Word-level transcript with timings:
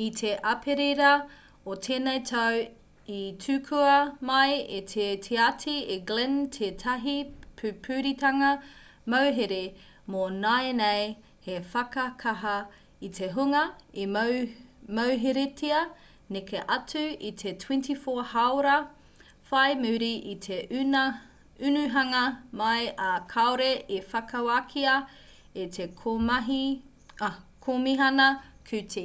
i 0.00 0.04
te 0.18 0.28
aperira 0.50 1.08
o 1.70 1.72
tēnei 1.86 2.20
tau 2.28 2.60
i 3.14 3.18
tukua 3.46 3.96
mai 4.28 4.52
e 4.76 4.78
te 4.92 5.08
tiati 5.26 5.74
e 5.94 5.96
glynn 6.10 6.36
tētahi 6.56 7.16
pupuritanga 7.62 8.50
mauhere 9.14 9.58
mō 10.14 10.22
nāianei 10.38 11.10
hei 11.48 11.58
whakakaha 11.74 12.52
i 13.08 13.10
te 13.18 13.28
hunga 13.36 13.62
i 14.02 14.04
mauheretia 14.18 15.80
neke 16.36 16.62
atu 16.80 17.02
i 17.30 17.32
te 17.42 17.50
24 17.64 18.24
haora 18.34 18.76
whai 19.52 19.68
muri 19.86 20.12
i 20.34 20.36
te 20.46 20.60
unuhanga 20.84 22.20
mai 22.62 22.84
ā 23.08 23.10
kāore 23.34 23.66
i 23.98 23.98
whakawākia 24.14 24.94
e 25.64 25.66
te 25.78 25.88
komihana 26.02 28.28
kooti 28.72 29.04